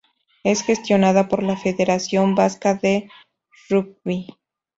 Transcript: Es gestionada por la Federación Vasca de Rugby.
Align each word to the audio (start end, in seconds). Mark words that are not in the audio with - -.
Es 0.43 0.63
gestionada 0.63 1.27
por 1.27 1.43
la 1.43 1.55
Federación 1.55 2.33
Vasca 2.33 2.73
de 2.73 3.07
Rugby. 3.69 4.33